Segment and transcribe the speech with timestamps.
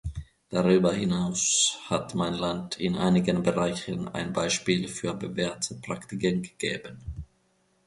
[0.49, 6.97] Darüber hinaus hat mein Land in einigen Bereichen ein Beispiel für bewährte Praktiken gegeben.